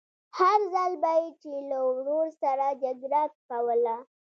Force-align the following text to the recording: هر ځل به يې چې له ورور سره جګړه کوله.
هر 0.37 0.59
ځل 0.73 0.91
به 1.01 1.11
يې 1.21 1.29
چې 1.41 1.51
له 1.69 1.77
ورور 1.89 2.27
سره 2.41 2.65
جګړه 2.83 3.23
کوله. 3.49 3.97